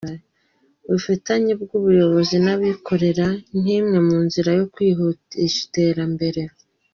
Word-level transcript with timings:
Ubufatanye 0.87 1.51
bw’Ubuyobozi 1.61 2.35
n’Abikorera 2.45 3.27
nk’imwe 3.59 3.97
mu 4.07 4.17
nzira 4.25 4.49
yo 4.59 4.65
kwihutisha 4.73 5.59
iterambere 5.67 6.41